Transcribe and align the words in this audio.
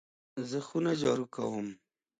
زه 0.49 0.59
خونه 0.67 0.91
جارو 1.01 1.25
کوم. 1.35 1.67